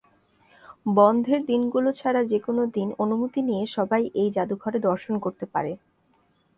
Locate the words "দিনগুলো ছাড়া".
1.45-2.21